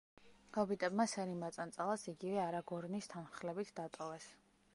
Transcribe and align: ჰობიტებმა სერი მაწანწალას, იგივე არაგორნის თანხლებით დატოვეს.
ჰობიტებმა 0.55 1.05
სერი 1.11 1.35
მაწანწალას, 1.43 2.07
იგივე 2.15 2.43
არაგორნის 2.47 3.13
თანხლებით 3.17 3.75
დატოვეს. 3.83 4.31